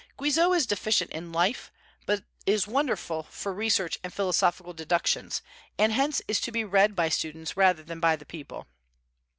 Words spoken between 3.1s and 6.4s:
for research and philosophical deductions, and hence